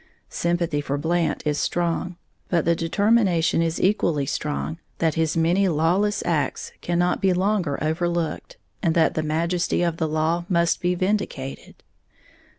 Sympathy 0.31 0.81
for 0.81 0.97
Blant 0.97 1.45
is 1.45 1.59
strong; 1.59 2.17
but 2.49 2.65
the 2.65 2.75
determination 2.75 3.61
is 3.61 3.79
equally 3.79 4.25
strong 4.25 4.79
that 4.97 5.13
his 5.13 5.37
many 5.37 5.67
lawless 5.67 6.23
acts 6.25 6.71
cannot 6.81 7.21
be 7.21 7.33
longer 7.33 7.77
overlooked, 7.83 8.57
and 8.81 8.95
that 8.95 9.13
the 9.13 9.21
majesty 9.21 9.83
of 9.83 9.97
the 9.97 10.07
law 10.07 10.43
must 10.49 10.81
be 10.81 10.95
vindicated. 10.95 11.83